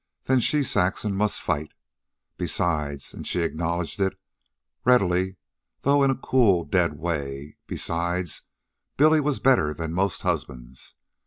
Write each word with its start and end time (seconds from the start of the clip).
Then 0.23 0.39
she, 0.39 0.63
Saxon, 0.63 1.15
must 1.15 1.39
fight. 1.39 1.73
Besides 2.35 3.13
and 3.13 3.27
she 3.27 3.41
acknowledged 3.41 3.99
it 3.99 4.17
readily, 4.83 5.37
though 5.81 6.01
in 6.01 6.09
a 6.09 6.15
cold, 6.15 6.71
dead 6.71 6.97
way 6.97 7.57
besides, 7.67 8.41
Billy 8.97 9.21
was 9.21 9.39
better 9.39 9.75
than 9.75 9.93
most 9.93 10.23
husbands. 10.23 10.95